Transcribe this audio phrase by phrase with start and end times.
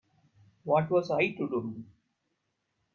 [0.63, 1.83] What was I to do?